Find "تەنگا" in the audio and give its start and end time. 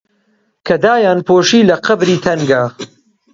2.25-2.63